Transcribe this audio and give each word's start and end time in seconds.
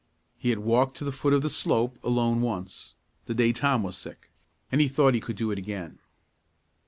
He 0.39 0.49
had 0.49 0.57
walked 0.57 0.95
to 0.97 1.03
the 1.05 1.11
foot 1.11 1.31
of 1.31 1.43
the 1.43 1.49
slope 1.51 1.99
alone 2.03 2.41
once, 2.41 2.95
the 3.27 3.35
day 3.35 3.51
Tom 3.53 3.83
was 3.83 3.95
sick, 3.95 4.31
and 4.71 4.81
he 4.81 4.87
thought 4.87 5.13
he 5.13 5.19
could 5.21 5.35
do 5.35 5.51
it 5.51 5.59
again. 5.59 5.99